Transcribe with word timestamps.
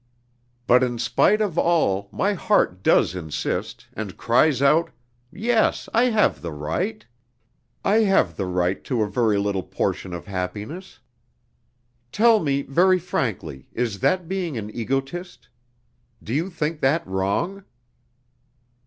But 0.65 0.81
in 0.81 0.97
spite 0.97 1.41
of 1.41 1.59
all 1.59 2.09
my 2.11 2.33
heart 2.33 2.81
does 2.81 3.13
insist 3.13 3.85
and 3.93 4.17
cries 4.17 4.59
out: 4.59 4.89
Yes, 5.31 5.87
I 5.93 6.05
have 6.05 6.41
the 6.41 6.51
right, 6.51 7.05
I 7.85 7.97
have 7.97 8.35
the 8.35 8.47
right 8.47 8.83
to 8.85 9.03
a 9.03 9.07
very 9.07 9.37
little 9.37 9.61
portion 9.61 10.11
of 10.11 10.25
happiness.... 10.25 10.97
Tell 12.11 12.39
me 12.39 12.63
very 12.63 12.97
frankly, 12.97 13.67
is 13.73 13.99
that 13.99 14.27
being 14.27 14.57
an 14.57 14.71
egotist? 14.73 15.49
Do 16.23 16.33
you 16.33 16.49
think 16.49 16.79
that 16.81 17.05
wrong?" 17.05 17.63